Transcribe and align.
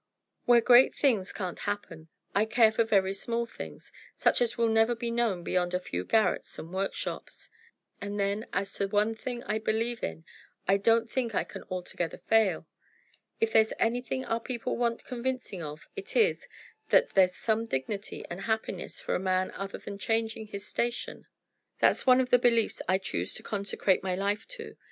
Where 0.45 0.61
great 0.61 0.95
things 0.95 1.31
can't 1.31 1.59
happen, 1.59 2.07
I 2.33 2.45
care 2.45 2.71
for 2.71 2.83
very 2.83 3.13
small 3.13 3.45
things, 3.45 3.91
such 4.17 4.41
as 4.41 4.57
will 4.57 4.67
never 4.67 4.95
be 4.95 5.11
known 5.11 5.43
beyond 5.43 5.75
a 5.75 5.79
few 5.79 6.03
garrets 6.05 6.57
and 6.57 6.73
workshops. 6.73 7.51
And 8.01 8.19
then, 8.19 8.47
as 8.51 8.73
to 8.73 8.87
one 8.87 9.13
thing 9.13 9.43
I 9.43 9.59
believe 9.59 10.01
in, 10.01 10.25
I 10.67 10.77
don't 10.77 11.07
think 11.07 11.35
I 11.35 11.43
can 11.43 11.61
altogether 11.69 12.17
fail. 12.17 12.65
If 13.39 13.53
there's 13.53 13.73
anything 13.77 14.25
our 14.25 14.39
people 14.39 14.75
want 14.75 15.05
convincing 15.05 15.61
of, 15.61 15.87
it 15.95 16.15
is, 16.15 16.47
that 16.89 17.11
there's 17.11 17.35
some 17.37 17.67
dignity 17.67 18.25
and 18.27 18.41
happiness 18.41 18.99
for 18.99 19.13
a 19.13 19.19
man 19.19 19.51
other 19.51 19.77
than 19.77 19.99
changing 19.99 20.47
his 20.47 20.65
station. 20.65 21.27
That's 21.77 22.07
one 22.07 22.19
of 22.19 22.31
the 22.31 22.39
beliefs 22.39 22.81
I 22.89 22.97
choose 22.97 23.35
to 23.35 23.43
consecrate 23.43 24.01
my 24.01 24.15
life 24.15 24.47
to. 24.47 24.77